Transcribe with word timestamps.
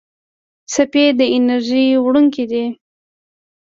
څپې 0.71 1.05
د 1.19 1.21
انرژۍ 1.35 1.85
وړونکي 2.03 2.43
دي. 2.51 2.65